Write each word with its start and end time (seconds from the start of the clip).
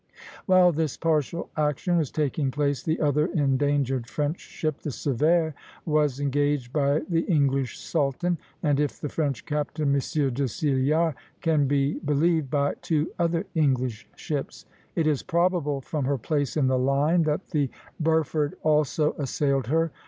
While 0.47 0.71
this 0.71 0.97
partial 0.97 1.51
action 1.55 1.95
was 1.95 2.09
taking 2.09 2.49
place, 2.49 2.81
the 2.81 2.99
other 2.99 3.27
endangered 3.27 4.07
French 4.09 4.39
ship, 4.39 4.79
the 4.79 4.89
"Sévère" 4.89 5.53
(b), 5.53 5.55
was 5.85 6.19
engaged 6.19 6.73
by 6.73 7.01
the 7.01 7.19
English 7.27 7.77
"Sultan" 7.77 8.39
(s), 8.41 8.45
and, 8.63 8.79
if 8.79 8.99
the 8.99 9.09
French 9.09 9.45
captain 9.45 9.89
M. 9.93 9.93
de 9.93 9.99
Cillart 10.47 11.13
can 11.41 11.67
be 11.67 11.99
believed, 11.99 12.49
by 12.49 12.73
two 12.81 13.11
other 13.19 13.45
English 13.53 14.07
ships. 14.15 14.65
It 14.95 15.05
is 15.05 15.21
probable, 15.21 15.81
from 15.81 16.05
her 16.05 16.17
place 16.17 16.57
in 16.57 16.65
the 16.65 16.79
line, 16.79 17.21
that 17.25 17.49
the 17.49 17.69
"Burford" 18.01 18.55
also 18.63 19.13
assailed 19.19 19.67
her. 19.67 19.91